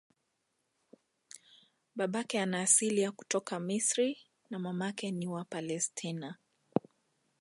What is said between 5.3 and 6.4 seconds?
Palestina.